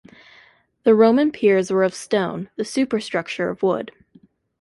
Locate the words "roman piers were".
0.95-1.83